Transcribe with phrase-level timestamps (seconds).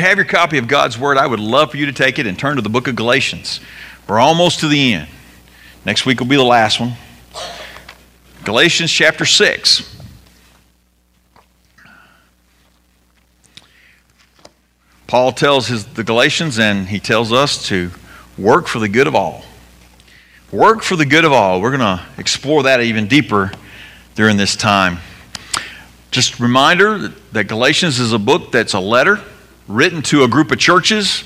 [0.00, 2.38] have your copy of God's Word, I would love for you to take it and
[2.38, 3.60] turn to the book of Galatians.
[4.08, 5.08] We're almost to the end.
[5.84, 6.94] Next week will be the last one.
[8.44, 9.98] Galatians chapter 6.
[15.06, 17.90] Paul tells his, the Galatians and he tells us to
[18.38, 19.42] work for the good of all.
[20.52, 21.60] Work for the good of all.
[21.60, 23.52] We're going to explore that even deeper
[24.14, 24.98] during this time.
[26.10, 29.20] Just a reminder that Galatians is a book that's a letter
[29.70, 31.24] written to a group of churches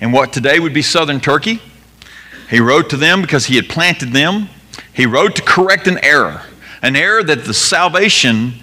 [0.00, 1.60] in what today would be southern Turkey.
[2.50, 4.48] He wrote to them because he had planted them.
[4.92, 6.42] He wrote to correct an error,
[6.82, 8.54] an error that the salvation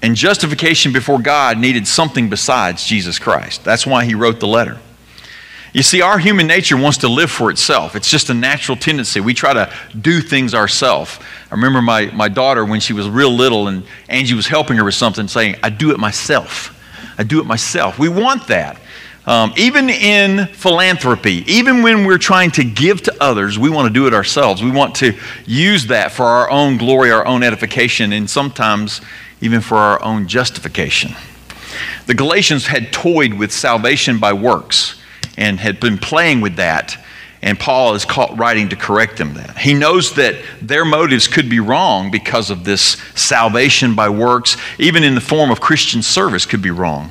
[0.00, 3.62] and justification before God needed something besides Jesus Christ.
[3.62, 4.78] That's why he wrote the letter.
[5.72, 7.96] You see, our human nature wants to live for itself.
[7.96, 9.20] It's just a natural tendency.
[9.20, 11.18] We try to do things ourselves.
[11.50, 14.84] I remember my, my daughter when she was real little and Angie was helping her
[14.84, 16.78] with something saying, I do it myself.
[17.18, 17.98] I do it myself.
[17.98, 18.80] We want that.
[19.24, 23.94] Um, even in philanthropy, even when we're trying to give to others, we want to
[23.94, 24.62] do it ourselves.
[24.64, 29.00] We want to use that for our own glory, our own edification, and sometimes
[29.40, 31.12] even for our own justification.
[32.06, 35.00] The Galatians had toyed with salvation by works
[35.36, 36.98] and had been playing with that.
[37.42, 39.58] And Paul is caught writing to correct them that.
[39.58, 45.02] He knows that their motives could be wrong because of this salvation by works, even
[45.02, 47.10] in the form of Christian service, could be wrong.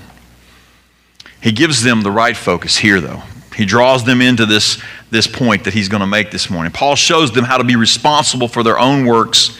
[1.42, 3.24] He gives them the right focus here, though.
[3.56, 6.72] He draws them into this, this point that he's going to make this morning.
[6.72, 9.58] Paul shows them how to be responsible for their own works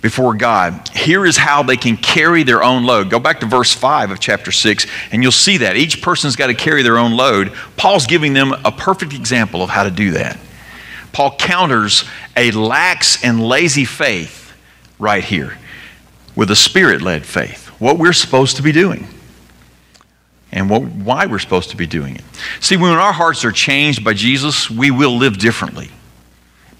[0.00, 0.88] before God.
[0.94, 3.10] Here is how they can carry their own load.
[3.10, 5.76] Go back to verse 5 of chapter 6, and you'll see that.
[5.76, 7.52] Each person's got to carry their own load.
[7.76, 10.38] Paul's giving them a perfect example of how to do that.
[11.12, 12.04] Paul counters
[12.36, 14.54] a lax and lazy faith
[14.98, 15.58] right here
[16.36, 19.06] with a spirit led faith, what we're supposed to be doing.
[20.52, 22.24] And what, why we're supposed to be doing it.
[22.58, 25.90] See, when our hearts are changed by Jesus, we will live differently.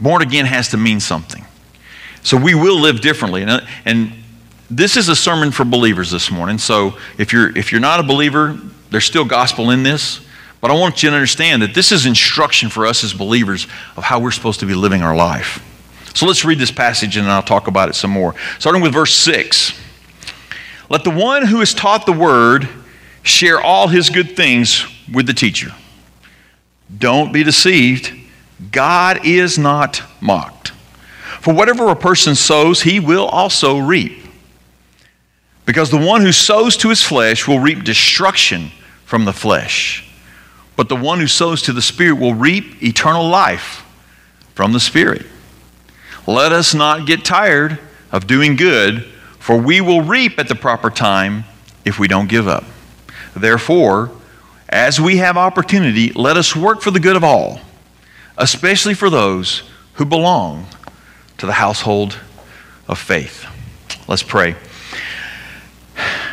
[0.01, 1.45] Born again has to mean something.
[2.23, 3.43] So we will live differently.
[3.43, 4.13] And, uh, and
[4.71, 6.59] this is a sermon for believers this morning.
[6.59, 8.59] So if you're, if you're not a believer,
[8.91, 10.21] there's still gospel in this.
[10.61, 13.67] But I want you to understand that this is instruction for us as believers
[13.97, 15.65] of how we're supposed to be living our life.
[16.15, 18.35] So let's read this passage and I'll talk about it some more.
[18.59, 19.73] Starting with verse 6.
[20.91, 22.69] Let the one who is taught the word
[23.23, 25.73] share all his good things with the teacher.
[26.97, 28.13] Don't be deceived.
[28.73, 30.73] God is not mocked.
[31.41, 34.25] For whatever a person sows, he will also reap.
[35.65, 38.71] Because the one who sows to his flesh will reap destruction
[39.05, 40.07] from the flesh.
[40.77, 43.85] But the one who sows to the Spirit will reap eternal life
[44.55, 45.27] from the Spirit.
[46.27, 47.79] Let us not get tired
[48.13, 49.05] of doing good,
[49.39, 51.45] for we will reap at the proper time
[51.85, 52.65] if we don't give up.
[53.35, 54.11] Therefore,
[54.69, 57.61] as we have opportunity, let us work for the good of all,
[58.37, 59.63] especially for those
[59.95, 60.67] who belong
[61.41, 62.19] to the household
[62.87, 63.47] of faith.
[64.07, 64.57] Let's pray.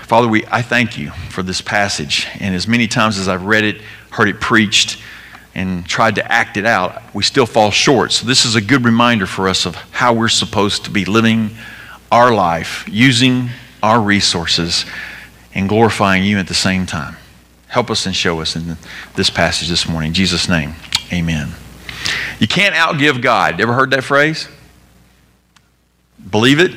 [0.03, 2.27] Father, we, I thank you for this passage.
[2.41, 3.81] And as many times as I've read it,
[4.11, 5.01] heard it preached,
[5.55, 8.11] and tried to act it out, we still fall short.
[8.11, 11.51] So, this is a good reminder for us of how we're supposed to be living
[12.11, 13.49] our life, using
[13.81, 14.85] our resources,
[15.55, 17.15] and glorifying you at the same time.
[17.67, 18.75] Help us and show us in
[19.15, 20.09] this passage this morning.
[20.09, 20.73] In Jesus' name,
[21.13, 21.53] amen.
[22.39, 23.61] You can't outgive God.
[23.61, 24.49] Ever heard that phrase?
[26.29, 26.71] Believe it?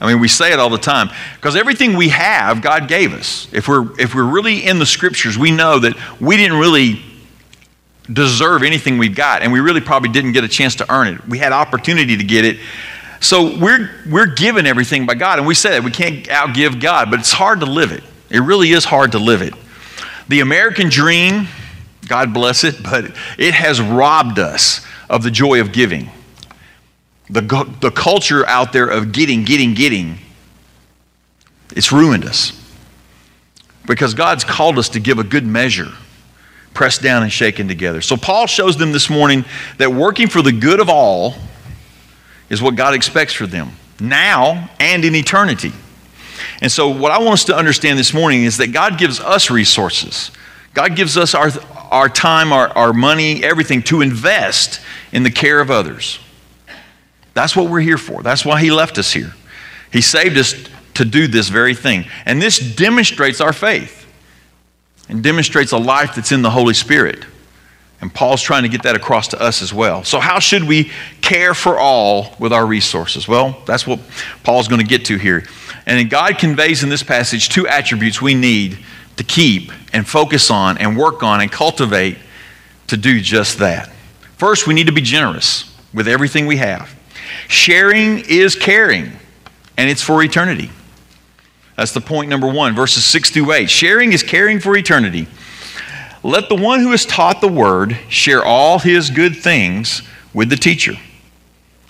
[0.00, 3.46] I mean, we say it all the time because everything we have, God gave us.
[3.52, 7.00] If we're, if we're really in the scriptures, we know that we didn't really
[8.12, 11.28] deserve anything we've got, and we really probably didn't get a chance to earn it.
[11.28, 12.58] We had opportunity to get it.
[13.20, 17.08] So we're, we're given everything by God, and we say that we can't outgive God,
[17.08, 18.02] but it's hard to live it.
[18.28, 19.54] It really is hard to live it.
[20.26, 21.46] The American dream,
[22.08, 23.04] God bless it, but
[23.38, 26.10] it has robbed us of the joy of giving
[27.32, 30.18] the, the culture out there of getting, getting, getting,
[31.74, 32.58] it's ruined us.
[33.86, 35.88] Because God's called us to give a good measure,
[36.74, 38.00] pressed down and shaken together.
[38.00, 39.44] So Paul shows them this morning
[39.78, 41.34] that working for the good of all
[42.50, 45.72] is what God expects for them now and in eternity.
[46.60, 49.50] And so, what I want us to understand this morning is that God gives us
[49.50, 50.30] resources.
[50.74, 51.50] God gives us our,
[51.90, 54.80] our time, our, our money, everything to invest
[55.12, 56.18] in the care of others.
[57.34, 58.22] That's what we're here for.
[58.22, 59.34] That's why He left us here.
[59.92, 60.54] He saved us
[60.94, 62.06] to do this very thing.
[62.26, 64.06] And this demonstrates our faith
[65.08, 67.24] and demonstrates a life that's in the Holy Spirit.
[68.00, 70.02] And Paul's trying to get that across to us as well.
[70.02, 70.90] So, how should we
[71.20, 73.28] care for all with our resources?
[73.28, 74.00] Well, that's what
[74.42, 75.44] Paul's going to get to here.
[75.86, 78.78] And God conveys in this passage two attributes we need
[79.16, 82.18] to keep and focus on and work on and cultivate
[82.88, 83.88] to do just that.
[84.36, 86.92] First, we need to be generous with everything we have.
[87.48, 89.12] Sharing is caring,
[89.76, 90.70] and it's for eternity.
[91.76, 93.70] That's the point number one, verses 6 through 8.
[93.70, 95.26] Sharing is caring for eternity.
[96.22, 100.02] Let the one who is taught the word share all his good things
[100.32, 100.94] with the teacher.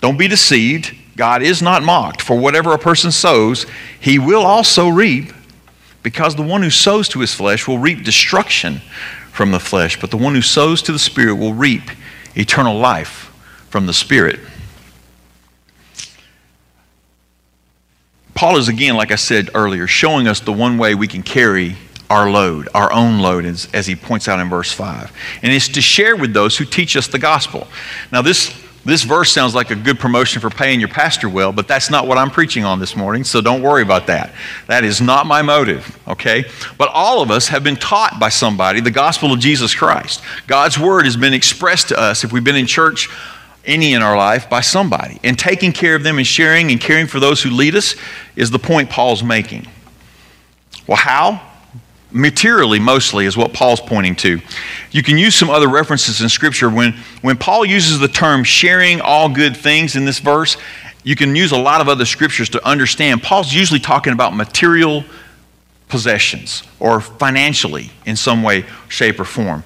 [0.01, 0.95] Don't be deceived.
[1.15, 2.21] God is not mocked.
[2.21, 3.65] For whatever a person sows,
[3.99, 5.31] he will also reap,
[6.01, 8.81] because the one who sows to his flesh will reap destruction
[9.31, 11.83] from the flesh, but the one who sows to the Spirit will reap
[12.35, 13.31] eternal life
[13.69, 14.39] from the Spirit.
[18.33, 21.75] Paul is again, like I said earlier, showing us the one way we can carry
[22.09, 25.11] our load, our own load, as, as, he points out in verse 5.
[25.41, 27.67] And it's to share with those who teach us the gospel.
[28.11, 28.53] Now, this,
[28.85, 32.07] this verse sounds like a good promotion for paying your pastor well, but that's not
[32.07, 34.31] what I'm preaching on this morning, so don't worry about that.
[34.67, 36.45] That is not my motive, okay?
[36.77, 40.21] But all of us have been taught by somebody the gospel of Jesus Christ.
[40.45, 43.09] God's word has been expressed to us if we've been in church
[43.65, 45.19] any in our life by somebody.
[45.23, 47.95] And taking care of them and sharing and caring for those who lead us
[48.35, 49.67] is the point Paul's making.
[50.87, 51.41] Well, how?
[52.11, 54.39] Materially, mostly, is what Paul's pointing to.
[54.91, 56.69] You can use some other references in Scripture.
[56.69, 60.57] When, when Paul uses the term sharing all good things in this verse,
[61.03, 63.23] you can use a lot of other scriptures to understand.
[63.23, 65.03] Paul's usually talking about material
[65.89, 69.63] possessions or financially in some way, shape, or form.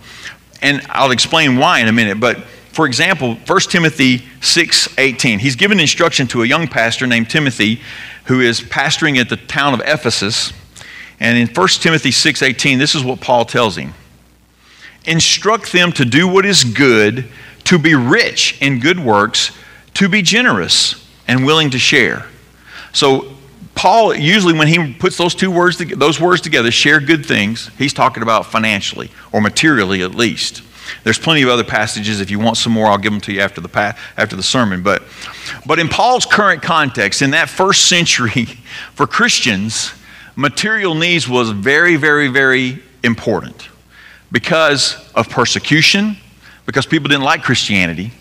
[0.61, 2.43] And I'll explain why in a minute, but
[2.77, 5.39] for example, 1 Timothy 6:18.
[5.39, 7.81] He's given instruction to a young pastor named Timothy
[8.25, 10.53] who is pastoring at the town of Ephesus.
[11.19, 13.95] And in 1 Timothy 6:18, this is what Paul tells him.
[15.05, 17.25] Instruct them to do what is good,
[17.63, 19.49] to be rich in good works,
[19.95, 20.97] to be generous
[21.27, 22.27] and willing to share.
[22.93, 23.25] So
[23.73, 27.91] Paul usually when he puts those two words those words together, share good things, he's
[27.91, 30.61] talking about financially or materially at least.
[31.03, 32.19] There's plenty of other passages.
[32.19, 34.83] If you want some more, I'll give them to you after the, after the sermon.
[34.83, 35.03] But,
[35.65, 38.45] but in Paul's current context, in that first century,
[38.93, 39.91] for Christians,
[40.35, 43.69] material needs was very, very, very important
[44.31, 46.17] because of persecution,
[46.65, 48.11] because people didn't like Christianity,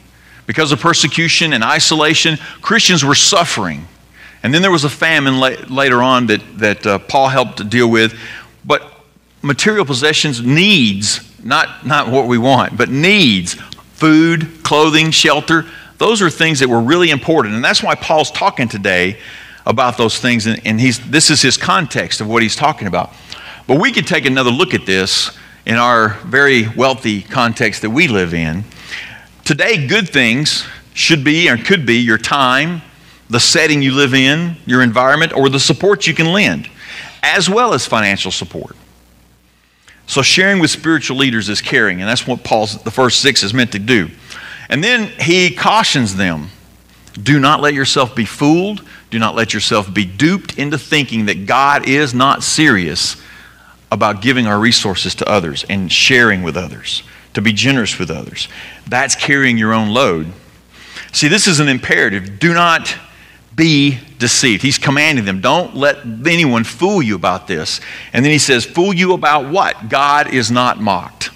[0.46, 2.36] because of persecution and isolation.
[2.62, 3.86] Christians were suffering.
[4.42, 7.64] And then there was a famine la- later on that, that uh, Paul helped to
[7.64, 8.16] deal with.
[8.64, 8.92] But
[9.42, 13.54] material possessions, needs, not, not what we want, but needs
[13.94, 15.64] food, clothing, shelter.
[15.98, 17.54] Those are things that were really important.
[17.54, 19.18] And that's why Paul's talking today
[19.64, 20.46] about those things.
[20.46, 23.12] And, and he's, this is his context of what he's talking about.
[23.66, 28.06] But we could take another look at this in our very wealthy context that we
[28.06, 28.64] live in.
[29.44, 30.64] Today, good things
[30.94, 32.82] should be or could be your time,
[33.28, 36.70] the setting you live in, your environment, or the support you can lend,
[37.22, 38.76] as well as financial support.
[40.06, 43.52] So sharing with spiritual leaders is caring, and that's what Paul's the first six is
[43.52, 44.08] meant to do.
[44.68, 46.50] And then he cautions them
[47.20, 48.82] do not let yourself be fooled.
[49.10, 53.16] Do not let yourself be duped into thinking that God is not serious
[53.90, 57.02] about giving our resources to others and sharing with others,
[57.34, 58.48] to be generous with others.
[58.86, 60.32] That's carrying your own load.
[61.12, 62.38] See, this is an imperative.
[62.38, 62.94] Do not
[63.56, 64.62] be deceived.
[64.62, 67.80] He's commanding them, don't let anyone fool you about this.
[68.12, 69.88] And then he says, fool you about what?
[69.88, 71.30] God is not mocked.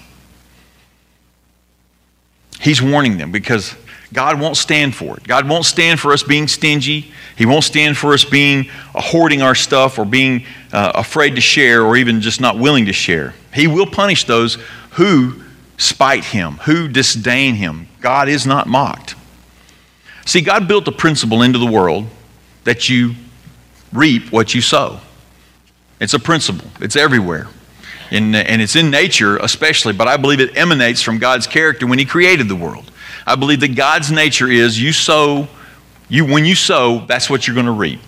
[2.59, 3.75] He's warning them because
[4.13, 5.23] God won't stand for it.
[5.23, 7.11] God won't stand for us being stingy.
[7.35, 11.41] He won't stand for us being uh, hoarding our stuff or being uh, afraid to
[11.41, 13.33] share or even just not willing to share.
[13.51, 14.59] He will punish those
[14.91, 15.41] who
[15.77, 17.87] spite him, who disdain him.
[17.99, 19.15] God is not mocked.
[20.25, 22.05] See, God built a principle into the world
[22.63, 23.15] that you
[23.91, 24.99] reap what you sow.
[25.99, 27.47] It's a principle, it's everywhere.
[28.11, 31.97] In, and it's in nature especially, but I believe it emanates from God's character when
[31.97, 32.91] He created the world.
[33.25, 35.47] I believe that God's nature is you sow,
[36.09, 38.01] you, when you sow, that's what you're going to reap.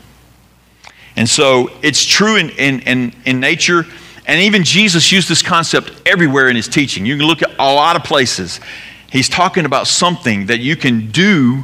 [1.15, 3.85] And so it's true in, in, in, in nature.
[4.25, 7.05] And even Jesus used this concept everywhere in his teaching.
[7.05, 8.59] You can look at a lot of places.
[9.11, 11.63] He's talking about something that you can do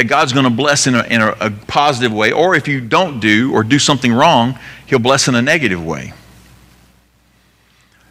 [0.00, 2.80] that God's going to bless in, a, in a, a positive way, or if you
[2.80, 6.14] don't do or do something wrong, He'll bless in a negative way.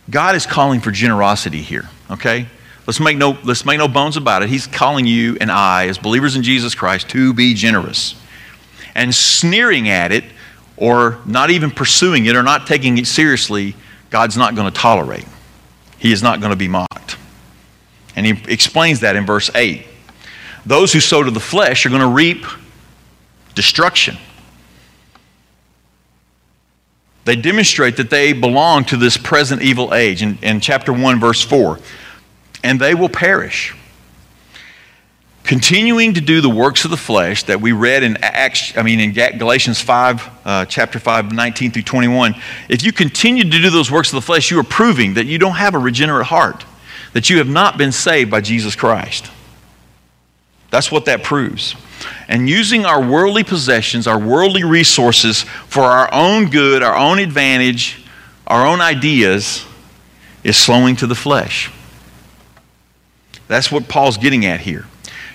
[0.08, 2.46] God is calling for generosity here, okay?
[2.86, 4.50] Let's make, no, let's make no bones about it.
[4.50, 8.14] He's calling you and I, as believers in Jesus Christ, to be generous.
[8.94, 10.26] And sneering at it,
[10.78, 13.76] or not even pursuing it, or not taking it seriously,
[14.12, 15.26] God's not going to tolerate.
[15.98, 17.18] He is not going to be mocked.
[18.16, 19.88] And he explains that in verse 8.
[20.70, 22.46] Those who sow to the flesh are going to reap
[23.56, 24.18] destruction.
[27.26, 31.42] They demonstrate that they belong to this present evil age in, in chapter 1, verse
[31.42, 31.80] 4.
[32.64, 33.76] And they will perish.
[35.44, 39.00] Continuing to do the works of the flesh that we read in Acts, I mean
[39.00, 42.36] in Galatians 5, uh, chapter 5, 19 through 21.
[42.70, 45.40] If you continue to do those works of the flesh, you are proving that you
[45.40, 46.64] don't have a regenerate heart,
[47.14, 49.32] that you have not been saved by Jesus Christ.
[50.72, 51.76] That's what that proves.
[52.28, 58.04] And using our worldly possessions, our worldly resources for our own good, our own advantage,
[58.48, 59.66] our own ideas
[60.44, 61.72] is slowing to the flesh.
[63.48, 64.86] That's what Paul's getting at here.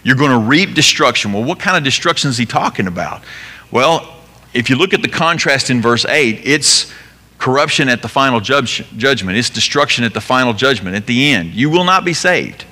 [0.03, 1.33] You're going to reap destruction.
[1.33, 3.23] Well, what kind of destruction is he talking about?
[3.71, 4.17] Well,
[4.53, 6.93] if you look at the contrast in verse 8, it's
[7.39, 11.55] corruption at the final judge, judgment, it's destruction at the final judgment, at the end.
[11.55, 12.65] You will not be saved.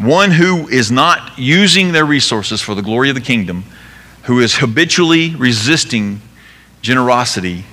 [0.00, 3.64] One who is not using their resources for the glory of the kingdom,
[4.22, 6.22] who is habitually resisting
[6.80, 7.64] generosity,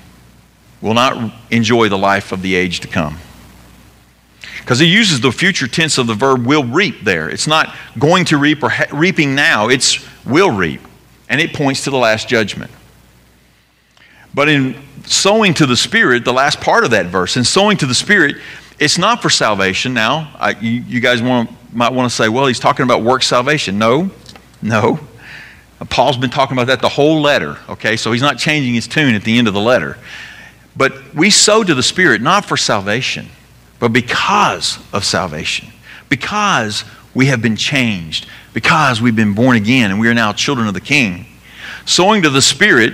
[0.82, 3.18] will not enjoy the life of the age to come.
[4.60, 7.30] Because he uses the future tense of the verb will reap there.
[7.30, 10.82] It's not going to reap or ha- reaping now, it's will reap.
[11.30, 12.72] And it points to the last judgment.
[14.34, 17.86] But in sowing to the Spirit, the last part of that verse, in sowing to
[17.86, 18.36] the Spirit,
[18.80, 19.94] it's not for salvation.
[19.94, 23.24] Now, I, you, you, guys want, might want to say, well, he's talking about work
[23.24, 23.78] salvation.
[23.78, 24.10] No,
[24.62, 25.00] no.
[25.90, 27.98] Paul's been talking about that the whole letter, okay?
[27.98, 29.98] So he's not changing his tune at the end of the letter.
[30.76, 33.28] But we sow to the Spirit not for salvation,
[33.80, 35.70] but because of salvation,
[36.10, 36.84] because
[37.14, 40.74] we have been changed, because we've been born again and we are now children of
[40.74, 41.26] the King.
[41.86, 42.94] Sowing to the Spirit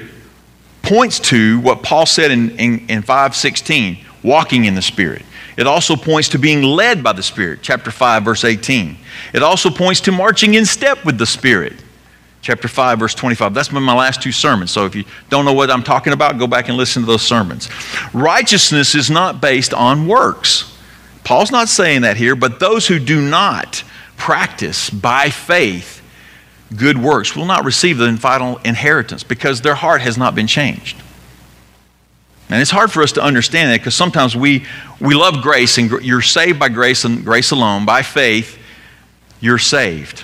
[0.81, 5.23] points to what Paul said in, in, in 516 walking in the Spirit.
[5.57, 8.98] It also points to being led by the Spirit, chapter 5, verse 18.
[9.33, 11.74] It also points to marching in step with the Spirit,
[12.41, 13.53] chapter 5, verse 25.
[13.53, 14.72] That's been my last two sermons.
[14.72, 17.22] So if you don't know what I'm talking about, go back and listen to those
[17.22, 17.69] sermons.
[18.13, 20.75] Righteousness is not based on works.
[21.24, 23.83] Paul's not saying that here, but those who do not
[24.17, 26.01] practice by faith
[26.75, 31.02] good works will not receive the final inheritance because their heart has not been changed.
[32.53, 34.63] And it's hard for us to understand that because sometimes we,
[35.01, 37.83] we love grace and you're saved by grace and grace alone.
[37.83, 38.60] By faith,
[39.39, 40.24] you're saved.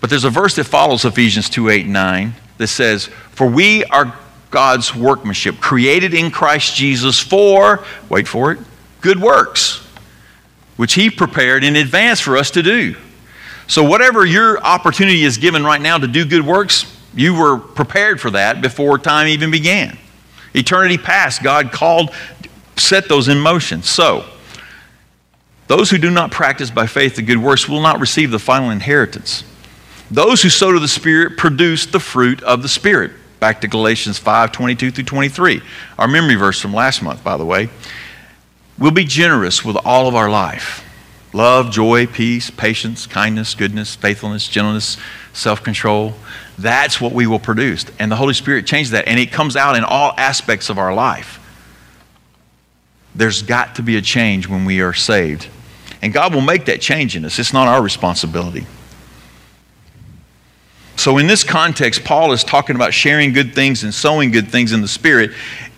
[0.00, 3.82] But there's a verse that follows Ephesians 2 8 and 9 that says, For we
[3.86, 4.16] are
[4.52, 8.60] God's workmanship, created in Christ Jesus for, wait for it,
[9.00, 9.84] good works,
[10.76, 12.94] which He prepared in advance for us to do.
[13.66, 18.20] So, whatever your opportunity is given right now to do good works, you were prepared
[18.20, 19.98] for that before time even began.
[20.54, 22.10] Eternity past, God called,
[22.76, 23.82] set those in motion.
[23.82, 24.24] So,
[25.68, 28.70] those who do not practice by faith the good works will not receive the final
[28.70, 29.44] inheritance.
[30.10, 33.12] Those who sow to the Spirit produce the fruit of the Spirit.
[33.38, 35.62] Back to Galatians 5 22 through 23.
[35.98, 37.68] Our memory verse from last month, by the way.
[38.78, 40.84] We'll be generous with all of our life
[41.32, 44.96] love, joy, peace, patience, kindness, goodness, faithfulness, gentleness,
[45.32, 46.14] self control.
[46.60, 47.86] That's what we will produce.
[47.98, 49.08] And the Holy Spirit changes that.
[49.08, 51.38] And it comes out in all aspects of our life.
[53.14, 55.48] There's got to be a change when we are saved.
[56.02, 57.38] And God will make that change in us.
[57.38, 58.66] It's not our responsibility.
[60.96, 64.72] So, in this context, Paul is talking about sharing good things and sowing good things
[64.72, 65.30] in the Spirit.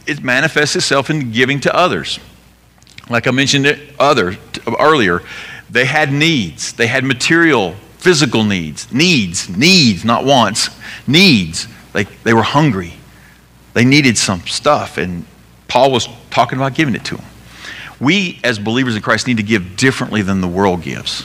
[0.05, 2.19] It manifests itself in giving to others.
[3.09, 4.37] Like I mentioned other,
[4.81, 5.23] earlier,
[5.71, 10.71] they had needs, they had material physical needs, needs, needs, not wants,
[11.06, 11.68] needs.
[11.92, 12.94] They, they were hungry.
[13.75, 15.25] They needed some stuff, and
[15.68, 17.25] Paul was talking about giving it to them.
[18.00, 21.25] We, as believers in Christ, need to give differently than the world gives.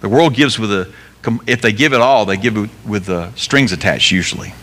[0.00, 0.90] The world gives with a,
[1.46, 4.54] if they give it all, they give it with the uh, strings attached usually.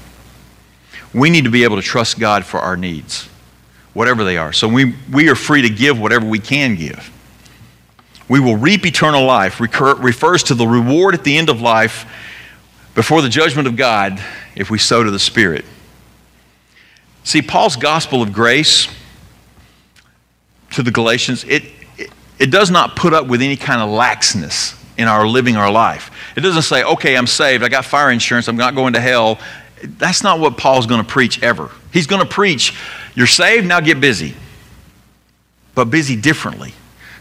[1.13, 3.29] We need to be able to trust God for our needs,
[3.93, 4.51] whatever they are.
[4.51, 7.12] So we, we are free to give whatever we can give
[8.30, 12.06] we will reap eternal life recur, refers to the reward at the end of life
[12.96, 14.22] before the judgment of God
[14.56, 15.65] if we sow to the Spirit.
[17.24, 18.88] See, Paul's gospel of grace
[20.72, 21.63] to the Galatians, it,
[21.98, 25.72] it, it does not put up with any kind of laxness in our living our
[25.72, 26.12] life.
[26.36, 29.39] It doesn't say, okay, I'm saved, I got fire insurance, I'm not going to hell.
[29.82, 31.70] That's not what Paul's going to preach ever.
[31.92, 32.77] He's going to preach,
[33.15, 34.36] you're saved, now get busy.
[35.75, 36.74] But busy differently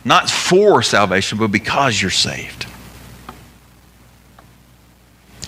[0.05, 2.67] not for salvation, but because you're saved.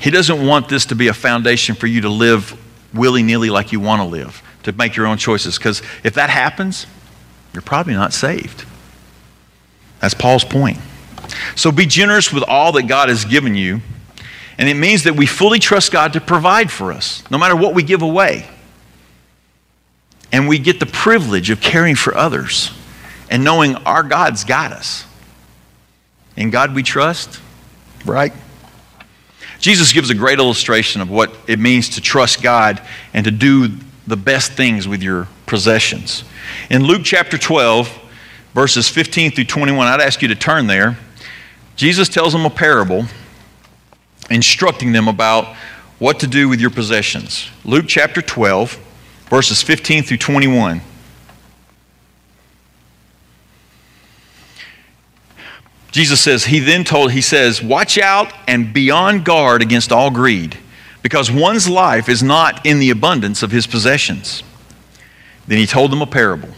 [0.00, 2.60] He doesn't want this to be a foundation for you to live
[2.92, 6.30] willy nilly like you want to live, to make your own choices, because if that
[6.30, 6.86] happens,
[7.52, 8.64] you're probably not saved.
[10.00, 10.78] That's Paul's point.
[11.56, 13.80] So be generous with all that God has given you.
[14.58, 17.74] And it means that we fully trust God to provide for us, no matter what
[17.74, 18.46] we give away.
[20.34, 22.72] and we get the privilege of caring for others
[23.34, 25.04] and knowing our God's got us.
[26.36, 27.40] In God we trust,
[28.04, 28.32] right?
[29.58, 32.80] Jesus gives a great illustration of what it means to trust God
[33.12, 33.70] and to do
[34.06, 36.22] the best things with your possessions.
[36.70, 37.92] In Luke chapter 12,
[38.54, 40.96] verses 15 through 21, I'd ask you to turn there.
[41.74, 43.04] Jesus tells them a parable
[44.30, 45.56] instructing them about
[45.98, 47.50] what to do with your possessions.
[47.64, 48.78] Luke chapter 12,
[49.28, 50.82] verses 15 through 21.
[55.94, 60.10] Jesus says, He then told, He says, Watch out and be on guard against all
[60.10, 60.58] greed,
[61.02, 64.42] because one's life is not in the abundance of his possessions.
[65.46, 66.48] Then he told them a parable.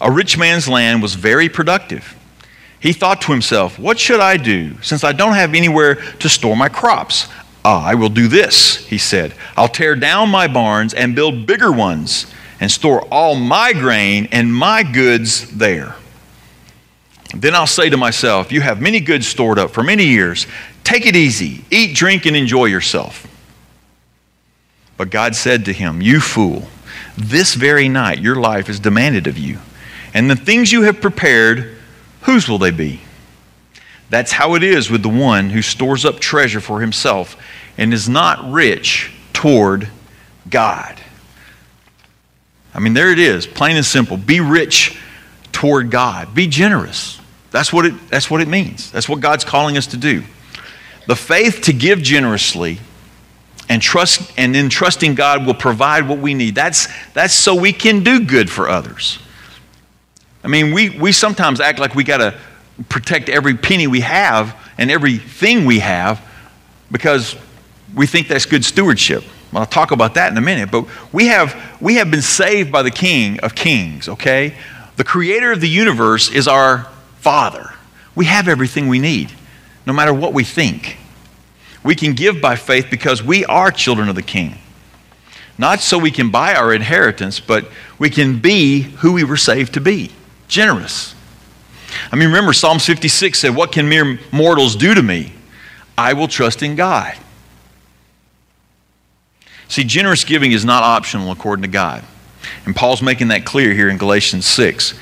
[0.00, 2.16] A rich man's land was very productive.
[2.80, 6.56] He thought to himself, What should I do since I don't have anywhere to store
[6.56, 7.28] my crops?
[7.64, 9.34] Ah, I will do this, he said.
[9.56, 12.26] I'll tear down my barns and build bigger ones
[12.58, 15.94] and store all my grain and my goods there.
[17.40, 20.46] Then I'll say to myself, You have many goods stored up for many years.
[20.84, 23.26] Take it easy, eat, drink, and enjoy yourself.
[24.96, 26.68] But God said to him, You fool,
[27.18, 29.58] this very night your life is demanded of you.
[30.14, 31.76] And the things you have prepared,
[32.22, 33.00] whose will they be?
[34.08, 37.36] That's how it is with the one who stores up treasure for himself
[37.76, 39.88] and is not rich toward
[40.48, 41.00] God.
[42.72, 44.16] I mean, there it is, plain and simple.
[44.16, 44.98] Be rich
[45.52, 46.34] toward God.
[46.34, 47.20] Be generous.
[47.56, 48.90] That's what it, that's what it means.
[48.90, 50.22] That's what God's calling us to do.
[51.06, 52.80] The faith to give generously
[53.70, 56.54] and trust and then trusting God will provide what we need.
[56.54, 59.18] That's, that's so we can do good for others.
[60.44, 62.38] I mean, we, we sometimes act like we got to
[62.90, 66.22] protect every penny we have and everything we have
[66.92, 67.36] because
[67.94, 69.24] we think that's good stewardship.
[69.50, 70.70] Well, I'll talk about that in a minute.
[70.70, 74.58] But we have, we have been saved by the King of Kings, okay?
[74.96, 76.86] The creator of the universe is our
[77.26, 77.74] Father.
[78.14, 79.32] We have everything we need,
[79.84, 80.96] no matter what we think.
[81.82, 84.58] We can give by faith because we are children of the King.
[85.58, 89.74] Not so we can buy our inheritance, but we can be who we were saved
[89.74, 90.12] to be
[90.46, 91.16] generous.
[92.12, 95.32] I mean, remember, Psalms 56 said, What can mere mortals do to me?
[95.98, 97.16] I will trust in God.
[99.66, 102.04] See, generous giving is not optional according to God.
[102.66, 104.94] And Paul's making that clear here in Galatians 6.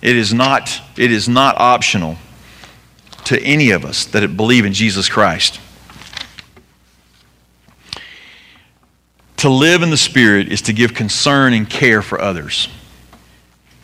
[0.00, 2.16] It is not, it is not optional
[3.24, 5.60] to any of us that believe in Jesus Christ.
[9.38, 12.68] To live in the Spirit is to give concern and care for others.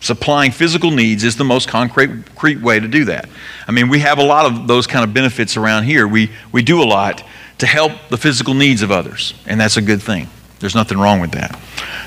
[0.00, 3.28] Supplying physical needs is the most concrete way to do that.
[3.66, 6.06] I mean, we have a lot of those kind of benefits around here.
[6.06, 7.24] We, we do a lot
[7.58, 10.28] to help the physical needs of others, and that's a good thing.
[10.60, 11.58] There's nothing wrong with that.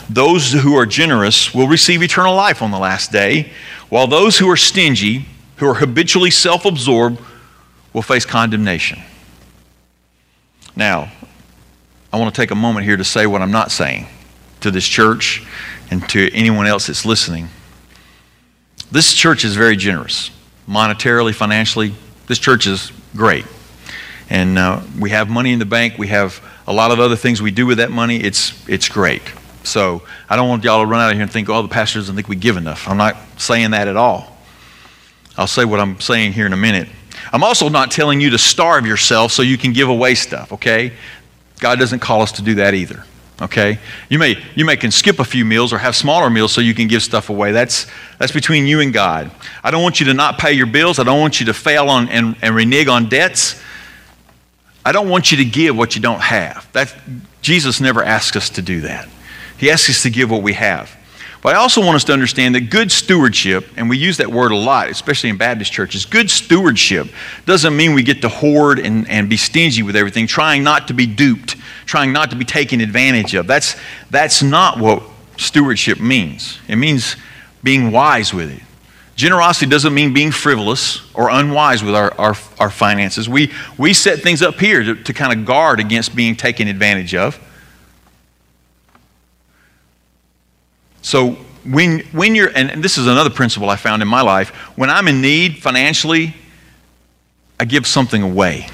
[0.09, 3.51] Those who are generous will receive eternal life on the last day,
[3.89, 5.25] while those who are stingy,
[5.57, 7.21] who are habitually self absorbed,
[7.93, 8.99] will face condemnation.
[10.75, 11.11] Now,
[12.13, 14.07] I want to take a moment here to say what I'm not saying
[14.61, 15.45] to this church
[15.91, 17.49] and to anyone else that's listening.
[18.91, 20.31] This church is very generous,
[20.67, 21.93] monetarily, financially.
[22.27, 23.45] This church is great.
[24.29, 25.97] And uh, we have money in the bank.
[25.97, 28.17] We have a lot of other things we do with that money.
[28.17, 29.23] It's, it's great.
[29.63, 31.99] So I don't want y'all to run out of here and think, oh, the pastor
[31.99, 32.87] doesn't think we give enough.
[32.87, 34.37] I'm not saying that at all.
[35.37, 36.89] I'll say what I'm saying here in a minute.
[37.31, 40.93] I'm also not telling you to starve yourself so you can give away stuff, okay?
[41.59, 43.03] God doesn't call us to do that either
[43.39, 43.77] okay
[44.09, 46.73] you may you may can skip a few meals or have smaller meals so you
[46.73, 47.85] can give stuff away that's
[48.17, 49.29] that's between you and god
[49.63, 51.87] i don't want you to not pay your bills i don't want you to fail
[51.87, 53.61] on and, and renege on debts
[54.87, 56.67] i don't want you to give what you don't have
[57.41, 59.07] jesus never asks us to do that
[59.57, 60.97] he asks us to give what we have
[61.41, 64.51] but I also want us to understand that good stewardship, and we use that word
[64.51, 67.07] a lot, especially in Baptist churches, good stewardship
[67.45, 70.93] doesn't mean we get to hoard and, and be stingy with everything, trying not to
[70.93, 73.47] be duped, trying not to be taken advantage of.
[73.47, 73.75] That's,
[74.09, 75.03] that's not what
[75.37, 76.59] stewardship means.
[76.67, 77.15] It means
[77.63, 78.63] being wise with it.
[79.17, 83.27] Generosity doesn't mean being frivolous or unwise with our, our, our finances.
[83.27, 87.15] We, we set things up here to, to kind of guard against being taken advantage
[87.15, 87.39] of.
[91.01, 91.31] So
[91.65, 95.07] when, when you're, and this is another principle I found in my life, when I'm
[95.07, 96.35] in need financially,
[97.59, 98.69] I give something away.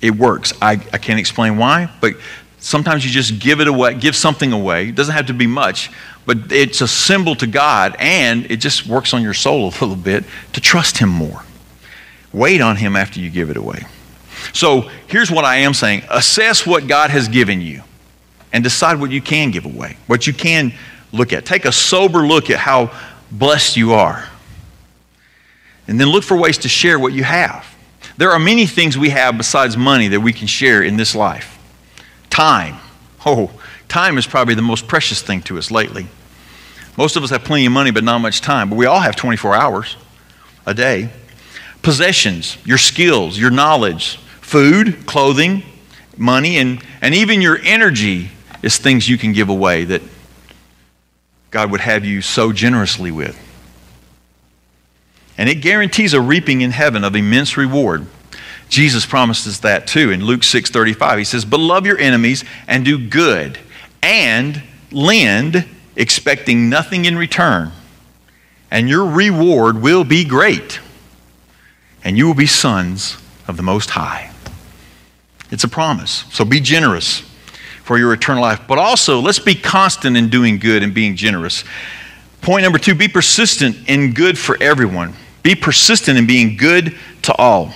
[0.00, 0.52] It works.
[0.60, 2.14] I, I can't explain why, but
[2.58, 4.88] sometimes you just give it away, give something away.
[4.88, 5.92] It doesn't have to be much,
[6.28, 9.96] but it's a symbol to God, and it just works on your soul a little
[9.96, 11.42] bit to trust Him more.
[12.34, 13.86] Wait on Him after you give it away.
[14.52, 17.82] So here's what I am saying assess what God has given you
[18.52, 20.74] and decide what you can give away, what you can
[21.12, 21.46] look at.
[21.46, 22.94] Take a sober look at how
[23.32, 24.28] blessed you are.
[25.86, 27.64] And then look for ways to share what you have.
[28.18, 31.58] There are many things we have besides money that we can share in this life.
[32.28, 32.76] Time.
[33.24, 33.50] Oh,
[33.88, 36.06] time is probably the most precious thing to us lately.
[36.98, 38.70] Most of us have plenty of money, but not much time.
[38.70, 39.96] But we all have 24 hours
[40.66, 41.10] a day.
[41.80, 45.62] Possessions, your skills, your knowledge, food, clothing,
[46.16, 48.32] money, and, and even your energy
[48.64, 50.02] is things you can give away that
[51.52, 53.38] God would have you sow generously with.
[55.38, 58.06] And it guarantees a reaping in heaven of immense reward.
[58.68, 61.18] Jesus promises that too in Luke 6:35.
[61.18, 63.56] He says, "But love your enemies and do good
[64.02, 65.64] and lend
[65.98, 67.72] expecting nothing in return,
[68.70, 70.80] and your reward will be great,
[72.02, 74.30] and you will be sons of the Most High."
[75.50, 76.24] It's a promise.
[76.30, 77.22] So be generous
[77.84, 78.60] for your eternal life.
[78.68, 81.64] But also, let's be constant in doing good and being generous.
[82.42, 85.14] Point number two be persistent in good for everyone.
[85.42, 87.72] Be persistent in being good to all.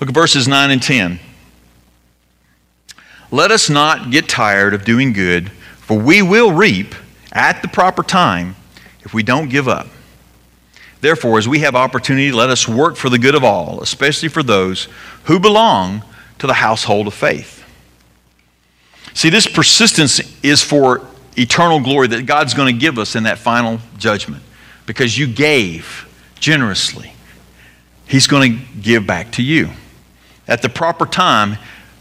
[0.00, 1.20] Look at verses 9 and 10.
[3.30, 6.94] Let us not get tired of doing good, for we will reap
[7.32, 8.56] at the proper time
[9.02, 9.86] if we don't give up.
[11.00, 14.42] Therefore, as we have opportunity, let us work for the good of all, especially for
[14.42, 14.88] those
[15.24, 16.02] who belong
[16.38, 17.64] to the household of faith.
[19.14, 23.38] See, this persistence is for eternal glory that God's going to give us in that
[23.38, 24.42] final judgment
[24.86, 26.06] because you gave
[26.38, 27.12] generously.
[28.06, 29.70] He's going to give back to you.
[30.46, 31.58] At the proper time,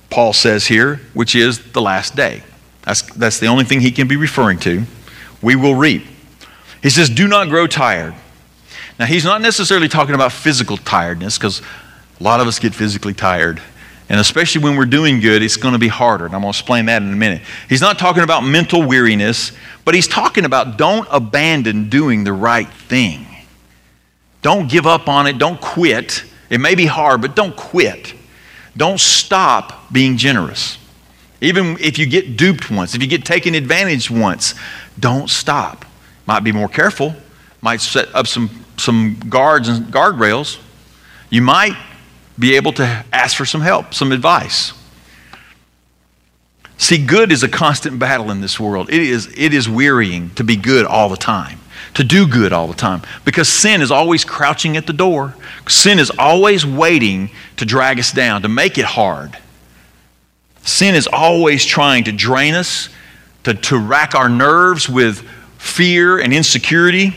[0.10, 2.44] Paul says here, which is the last day.
[2.82, 4.84] That's, that's the only thing he can be referring to.
[5.42, 6.06] We will reap.
[6.82, 8.16] He says, Do not grow tired.
[9.00, 11.62] Now, he's not necessarily talking about physical tiredness because
[12.20, 13.62] a lot of us get physically tired.
[14.10, 16.26] And especially when we're doing good, it's going to be harder.
[16.26, 17.44] And I'm going to explain that in a minute.
[17.70, 19.52] He's not talking about mental weariness,
[19.86, 23.26] but he's talking about don't abandon doing the right thing.
[24.42, 25.38] Don't give up on it.
[25.38, 26.24] Don't quit.
[26.50, 28.14] It may be hard, but don't quit.
[28.76, 30.78] Don't stop being generous.
[31.42, 34.56] Even if you get duped once, if you get taken advantage once,
[35.00, 35.86] don't stop.
[36.26, 37.16] Might be more careful.
[37.62, 40.60] Might set up some, some guards and guardrails.
[41.30, 41.78] You might
[42.38, 44.74] be able to ask for some help, some advice.
[46.78, 48.90] See, good is a constant battle in this world.
[48.90, 51.60] It is, it is wearying to be good all the time,
[51.96, 55.36] to do good all the time, because sin is always crouching at the door.
[55.68, 59.38] Sin is always waiting to drag us down, to make it hard.
[60.64, 62.88] Sin is always trying to drain us,
[63.44, 67.16] to, to rack our nerves with fear and insecurity.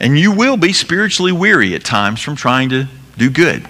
[0.00, 3.66] And you will be spiritually weary at times from trying to do good.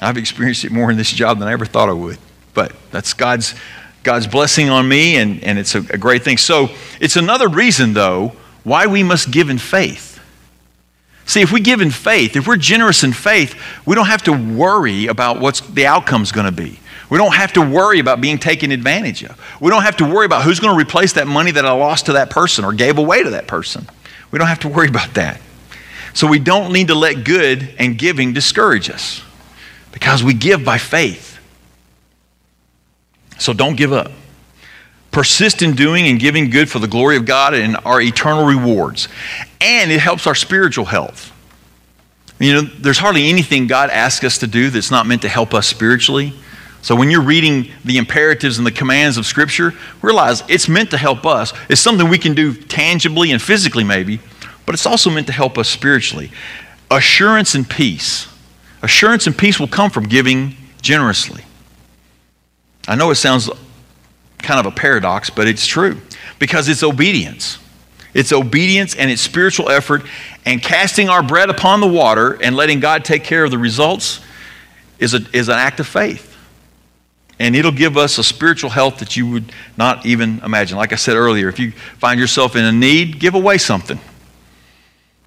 [0.00, 2.18] I've experienced it more in this job than I ever thought I would.
[2.54, 3.54] But that's God's,
[4.02, 6.38] God's blessing on me, and, and it's a, a great thing.
[6.38, 8.32] So it's another reason, though,
[8.64, 10.20] why we must give in faith.
[11.24, 13.54] See, if we give in faith, if we're generous in faith,
[13.86, 16.80] we don't have to worry about what the outcome's going to be.
[17.12, 19.38] We don't have to worry about being taken advantage of.
[19.60, 22.06] We don't have to worry about who's going to replace that money that I lost
[22.06, 23.86] to that person or gave away to that person.
[24.30, 25.38] We don't have to worry about that.
[26.14, 29.20] So we don't need to let good and giving discourage us
[29.92, 31.38] because we give by faith.
[33.38, 34.10] So don't give up.
[35.10, 39.08] Persist in doing and giving good for the glory of God and our eternal rewards.
[39.60, 41.30] And it helps our spiritual health.
[42.38, 45.52] You know, there's hardly anything God asks us to do that's not meant to help
[45.52, 46.32] us spiritually.
[46.82, 50.98] So when you're reading the imperatives and the commands of Scripture, realize it's meant to
[50.98, 51.52] help us.
[51.68, 54.18] It's something we can do tangibly and physically, maybe,
[54.66, 56.32] but it's also meant to help us spiritually.
[56.90, 58.26] Assurance and peace.
[58.82, 61.44] Assurance and peace will come from giving generously.
[62.88, 63.48] I know it sounds
[64.38, 66.00] kind of a paradox, but it's true
[66.40, 67.58] because it's obedience.
[68.12, 70.02] It's obedience and it's spiritual effort,
[70.44, 74.20] and casting our bread upon the water and letting God take care of the results
[74.98, 76.31] is, a, is an act of faith.
[77.42, 80.76] And it'll give us a spiritual health that you would not even imagine.
[80.78, 83.98] Like I said earlier, if you find yourself in a need, give away something.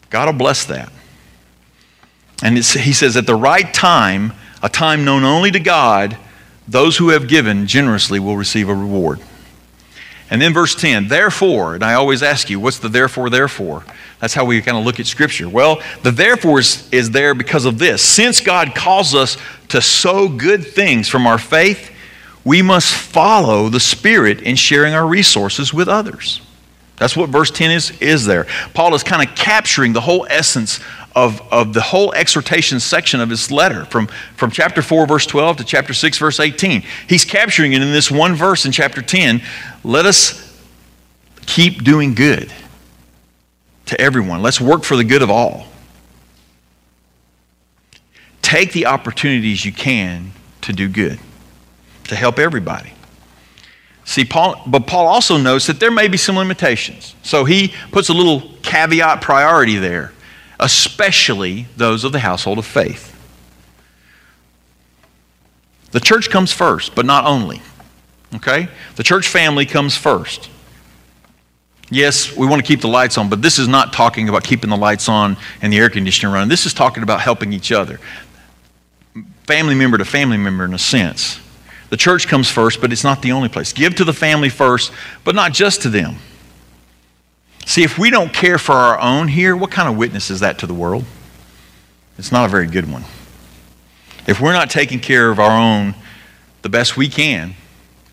[0.10, 0.94] God will bless that.
[2.42, 4.32] And he says, at the right time,
[4.64, 6.18] a time known only to God,
[6.70, 9.20] those who have given generously will receive a reward.
[10.30, 13.84] And then verse 10, therefore, and I always ask you, what's the therefore, therefore?
[14.22, 15.50] That's how we kind of look at Scripture.
[15.50, 18.02] Well, the therefore is, is there because of this.
[18.02, 19.36] Since God calls us
[19.68, 21.92] to sow good things from our faith,
[22.46, 26.42] we must follow the Spirit in sharing our resources with others.
[26.98, 28.46] That's what verse 10 is, is there.
[28.74, 30.80] Paul is kind of capturing the whole essence
[31.16, 35.58] of, of the whole exhortation section of his letter from, from chapter 4, verse 12
[35.58, 36.84] to chapter 6, verse 18.
[37.08, 39.42] He's capturing it in this one verse in chapter 10.
[39.84, 40.42] Let us
[41.46, 42.54] keep doing good
[43.88, 44.42] to everyone.
[44.42, 45.68] Let's work for the good of all.
[48.42, 50.32] Take the opportunities you can
[50.62, 51.20] to do good,
[52.08, 52.94] to help everybody.
[54.06, 57.16] See, Paul, but Paul also notes that there may be some limitations.
[57.24, 60.14] So he puts a little caveat priority there,
[60.60, 63.12] especially those of the household of faith.
[65.92, 67.62] The church comes first, but not only.
[68.36, 68.68] Okay?
[68.96, 70.50] The church family comes first.
[71.90, 74.70] Yes, we want to keep the lights on, but this is not talking about keeping
[74.70, 76.50] the lights on and the air conditioner running.
[76.50, 78.00] This is talking about helping each other.
[79.46, 81.40] Family member to family member, in a sense.
[81.96, 83.72] The church comes first, but it's not the only place.
[83.72, 84.92] Give to the family first,
[85.24, 86.18] but not just to them.
[87.66, 90.60] See, if we don't care for our own here, what kind of witness is that
[90.60, 91.06] to the world?
[92.18, 93.06] It's not a very good one.
[94.28, 95.96] If we're not taking care of our own
[96.64, 97.56] the best we can,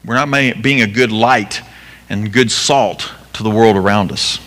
[0.05, 0.31] we're not
[0.63, 1.61] being a good light
[2.09, 4.39] and good salt to the world around us.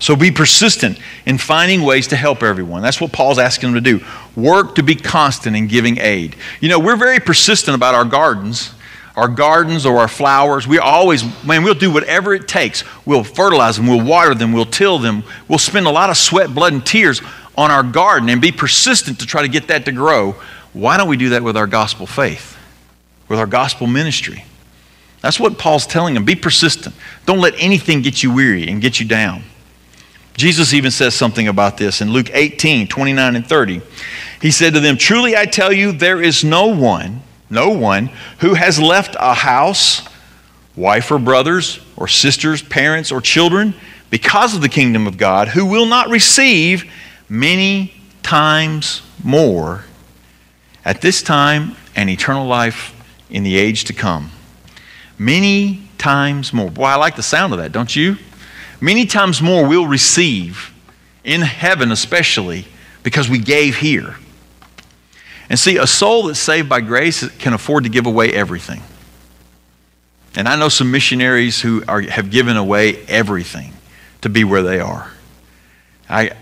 [0.00, 2.82] So be persistent in finding ways to help everyone.
[2.82, 4.04] That's what Paul's asking them to do.
[4.36, 6.36] Work to be constant in giving aid.
[6.60, 8.72] You know, we're very persistent about our gardens,
[9.16, 10.68] our gardens or our flowers.
[10.68, 12.84] We always, man, we'll do whatever it takes.
[13.04, 15.24] We'll fertilize them, we'll water them, we'll till them.
[15.48, 17.20] We'll spend a lot of sweat, blood, and tears
[17.56, 20.36] on our garden and be persistent to try to get that to grow.
[20.72, 22.56] Why don't we do that with our gospel faith,
[23.28, 24.44] with our gospel ministry?
[25.22, 26.24] That's what Paul's telling them.
[26.24, 26.94] Be persistent.
[27.26, 29.42] Don't let anything get you weary and get you down.
[30.38, 33.82] Jesus even says something about this in Luke 18 29 and 30.
[34.40, 38.54] He said to them, Truly I tell you, there is no one, no one, who
[38.54, 40.08] has left a house,
[40.76, 43.74] wife or brothers, or sisters, parents, or children,
[44.10, 46.88] because of the kingdom of God, who will not receive
[47.28, 49.86] many times more
[50.84, 52.94] at this time and eternal life
[53.28, 54.30] in the age to come.
[55.18, 56.70] Many times more.
[56.70, 58.18] Boy, I like the sound of that, don't you?
[58.80, 60.72] Many times more we'll receive
[61.24, 62.66] in heaven, especially
[63.02, 64.16] because we gave here.
[65.50, 68.82] And see, a soul that's saved by grace can afford to give away everything.
[70.36, 73.72] And I know some missionaries who are, have given away everything
[74.20, 75.10] to be where they are.
[76.08, 76.32] I,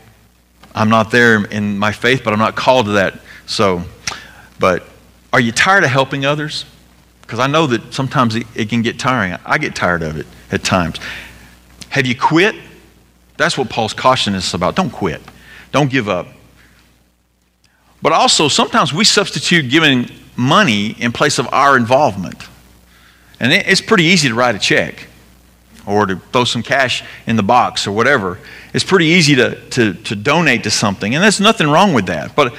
[0.75, 3.21] I'm not there in my faith, but I'm not called to that.
[3.47, 3.83] So,
[4.59, 4.85] but
[5.33, 6.65] are you tired of helping others?
[7.23, 9.39] Because I know that sometimes it, it can get tiring.
[9.45, 10.99] I get tired of it at times.
[11.91, 12.55] Have you quit?
[13.37, 14.77] That's what Paul's cautioning us about.
[14.77, 15.21] Don't quit.
[15.73, 16.27] Don't give up.
[18.03, 22.43] But also, sometimes we substitute giving money in place of our involvement.
[23.41, 25.09] And it's pretty easy to write a check
[25.87, 28.39] or to throw some cash in the box or whatever.
[28.75, 31.15] It's pretty easy to, to, to donate to something.
[31.15, 32.35] And there's nothing wrong with that.
[32.35, 32.55] But,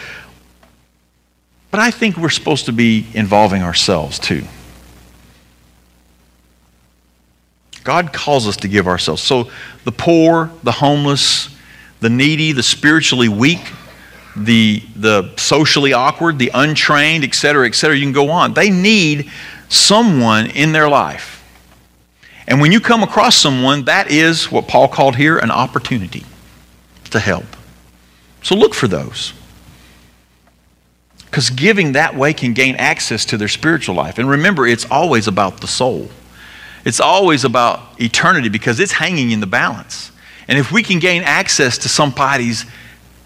[1.71, 4.43] but I think we're supposed to be involving ourselves too.
[7.87, 9.23] God calls us to give ourselves.
[9.23, 9.49] So
[9.85, 11.55] the poor, the homeless,
[12.01, 13.61] the needy, the spiritually weak,
[14.35, 18.53] the, the socially awkward, the untrained, et cetera, et cetera, you can go on.
[18.53, 19.31] They need
[19.69, 21.41] someone in their life.
[22.45, 26.25] And when you come across someone, that is what Paul called here an opportunity
[27.11, 27.45] to help.
[28.43, 29.31] So look for those.
[31.23, 34.17] Because giving that way can gain access to their spiritual life.
[34.19, 36.09] And remember, it's always about the soul.
[36.87, 40.09] It's always about eternity because it's hanging in the balance.
[40.47, 42.65] And if we can gain access to somebody's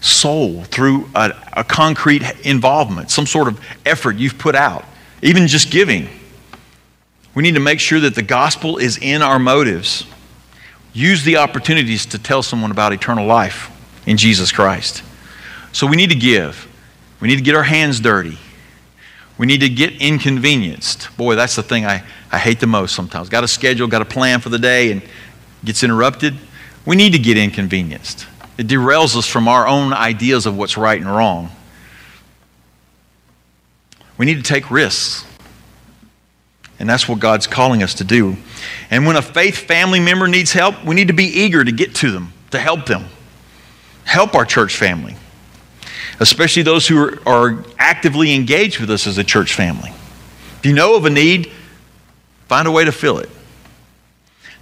[0.00, 4.84] soul through a, a, concrete involvement, some sort of effort you've put out,
[5.22, 6.08] even just giving,
[7.36, 10.06] we need to make sure that the gospel is in our motives.
[10.92, 13.70] Use the opportunities to tell someone about eternal life
[14.06, 15.04] in Jesus Christ.
[15.70, 16.66] So we need to give.
[17.20, 18.38] We need to get our hands dirty.
[19.38, 21.16] We need to get inconvenienced.
[21.16, 23.28] Boy, that's the thing I, I hate the most sometimes.
[23.28, 25.02] Got a schedule, got a plan for the day, and
[25.64, 26.34] gets interrupted.
[26.86, 28.26] We need to get inconvenienced.
[28.58, 31.50] It derails us from our own ideas of what's right and wrong.
[34.18, 35.26] We need to take risks.
[36.78, 38.36] And that's what God's calling us to do.
[38.90, 41.94] And when a faith family member needs help, we need to be eager to get
[41.96, 43.04] to them, to help them.
[44.04, 45.16] Help our church family
[46.22, 49.90] especially those who are, are actively engaged with us as a church family.
[50.58, 51.50] If you know of a need,
[52.52, 53.30] find a way to fill it.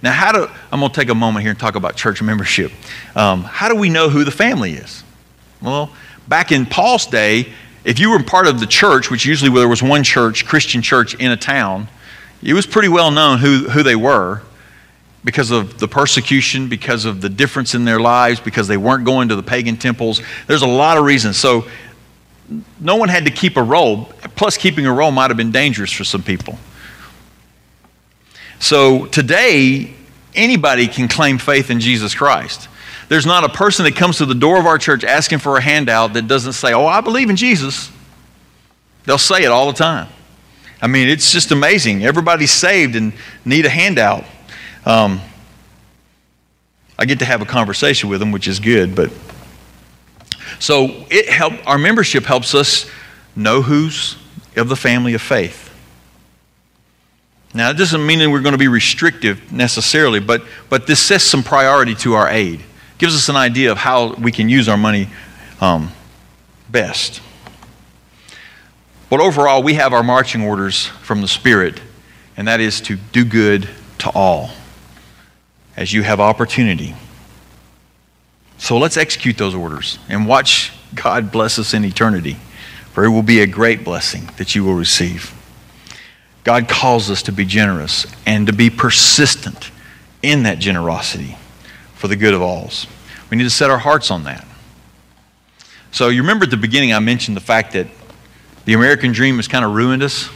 [0.01, 2.71] Now, how do I'm going to take a moment here and talk about church membership.
[3.17, 5.03] Um, how do we know who the family is?
[5.61, 5.91] Well,
[6.25, 7.51] back in Paul's day,
[7.83, 11.15] if you were part of the church, which usually there was one church, Christian church
[11.15, 11.89] in a town,
[12.41, 14.41] it was pretty well known who, who they were.
[15.23, 19.29] because of the persecution, because of the difference in their lives, because they weren't going
[19.29, 20.21] to the pagan temples.
[20.47, 21.37] There's a lot of reasons.
[21.37, 21.67] So
[22.79, 24.05] no one had to keep a roll.
[24.35, 26.57] Plus, keeping a roll might have been dangerous for some people.
[28.61, 29.91] So today,
[30.35, 32.69] anybody can claim faith in Jesus Christ.
[33.09, 35.61] There's not a person that comes to the door of our church asking for a
[35.61, 37.91] handout that doesn't say, Oh, I believe in Jesus.
[39.05, 40.07] They'll say it all the time.
[40.79, 42.05] I mean, it's just amazing.
[42.05, 43.13] Everybody's saved and
[43.45, 44.25] need a handout.
[44.85, 45.21] Um,
[46.99, 48.95] I get to have a conversation with them, which is good.
[48.95, 49.11] But
[50.59, 52.87] so it help our membership helps us
[53.35, 54.17] know who's
[54.55, 55.70] of the family of faith.
[57.53, 61.25] Now, it doesn't mean that we're going to be restrictive necessarily, but, but this sets
[61.25, 62.63] some priority to our aid.
[62.97, 65.09] Gives us an idea of how we can use our money
[65.59, 65.91] um,
[66.69, 67.21] best.
[69.09, 71.81] But overall, we have our marching orders from the Spirit,
[72.37, 73.67] and that is to do good
[73.99, 74.51] to all
[75.75, 76.95] as you have opportunity.
[78.57, 82.37] So let's execute those orders and watch God bless us in eternity,
[82.93, 85.33] for it will be a great blessing that you will receive.
[86.43, 89.71] God calls us to be generous and to be persistent
[90.23, 91.37] in that generosity
[91.95, 92.69] for the good of all.
[93.29, 94.45] We need to set our hearts on that.
[95.91, 97.87] So, you remember at the beginning, I mentioned the fact that
[98.65, 100.29] the American dream has kind of ruined us.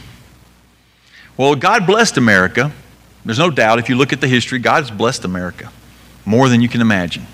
[1.36, 2.72] Well, God blessed America.
[3.24, 3.78] There's no doubt.
[3.78, 5.72] If you look at the history, God has blessed America
[6.24, 7.26] more than you can imagine.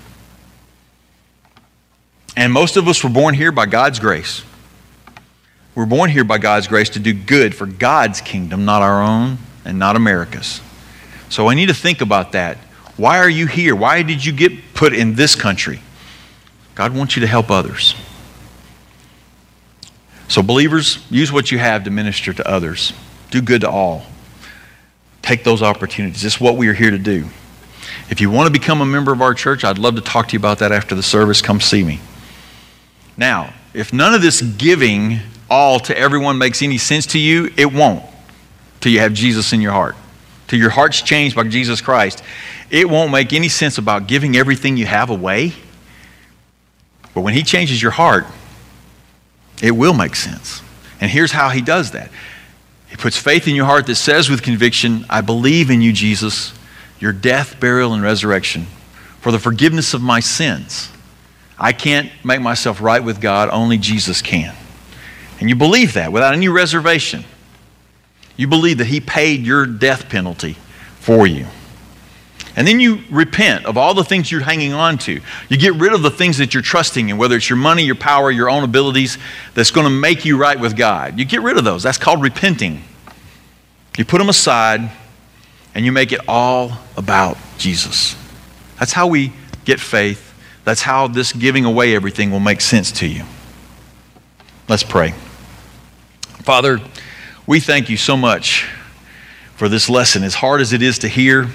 [2.35, 4.43] And most of us were born here by God's grace.
[5.75, 9.39] We're born here by God's grace to do good for God's kingdom, not our own
[9.65, 10.61] and not America's.
[11.29, 12.57] So I need to think about that.
[12.95, 13.75] Why are you here?
[13.75, 15.81] Why did you get put in this country?
[16.75, 17.95] God wants you to help others.
[20.27, 22.93] So, believers, use what you have to minister to others.
[23.29, 24.05] Do good to all.
[25.21, 26.23] Take those opportunities.
[26.23, 27.27] Is what we are here to do.
[28.09, 30.33] If you want to become a member of our church, I'd love to talk to
[30.33, 31.41] you about that after the service.
[31.41, 31.99] Come see me.
[33.17, 37.71] Now, if none of this giving all to everyone makes any sense to you, it
[37.71, 38.03] won't
[38.81, 39.95] till you have Jesus in your heart.
[40.47, 42.21] Till your heart's changed by Jesus Christ.
[42.69, 45.53] It won't make any sense about giving everything you have away.
[47.13, 48.25] But when He changes your heart,
[49.61, 50.61] it will make sense.
[50.99, 52.11] And here's how he does that
[52.87, 56.53] He puts faith in your heart that says with conviction, I believe in you, Jesus,
[56.99, 58.67] your death, burial, and resurrection
[59.21, 60.89] for the forgiveness of my sins.
[61.57, 64.55] I can't make myself right with God, only Jesus can.
[65.43, 67.25] And you believe that without any reservation.
[68.37, 70.55] You believe that He paid your death penalty
[71.01, 71.47] for you.
[72.55, 75.19] And then you repent of all the things you're hanging on to.
[75.49, 77.95] You get rid of the things that you're trusting in, whether it's your money, your
[77.95, 79.17] power, your own abilities,
[79.53, 81.19] that's going to make you right with God.
[81.19, 81.83] You get rid of those.
[81.83, 82.81] That's called repenting.
[83.97, 84.91] You put them aside
[85.75, 88.15] and you make it all about Jesus.
[88.79, 89.33] That's how we
[89.65, 90.33] get faith.
[90.63, 93.25] That's how this giving away everything will make sense to you.
[94.69, 95.13] Let's pray.
[96.43, 96.81] Father,
[97.47, 98.67] we thank you so much
[99.55, 101.47] for this lesson, as hard as it is to hear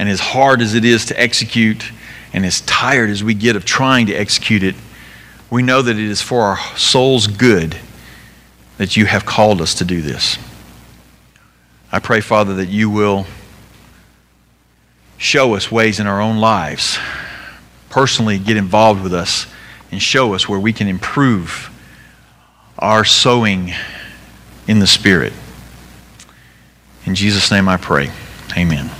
[0.00, 1.92] and as hard as it is to execute,
[2.32, 4.74] and as tired as we get of trying to execute it,
[5.48, 7.76] we know that it is for our soul's good
[8.78, 10.38] that you have called us to do this.
[11.92, 13.26] I pray, Father, that you will
[15.18, 16.98] show us ways in our own lives,
[17.90, 19.46] personally get involved with us,
[19.92, 21.70] and show us where we can improve
[22.78, 23.72] our sowing
[24.66, 25.32] in the Spirit.
[27.06, 28.10] In Jesus' name I pray.
[28.56, 28.90] Amen.